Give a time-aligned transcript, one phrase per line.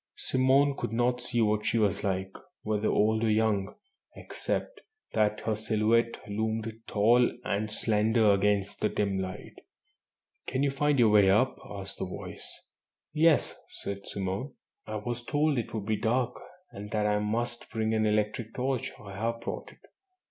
[0.17, 3.75] Simone could not see what she was like, whether old or young,
[4.15, 4.81] except
[5.13, 9.53] that her silhouette loomed tall and slender against the dim light.
[10.47, 12.63] "Can you find your way up?" asked the voice.
[13.13, 14.55] "Yes," said Simone,
[14.87, 16.33] "I was told it would be dark,
[16.71, 18.91] and that I must bring an electric torch.
[18.99, 19.81] I have brought it."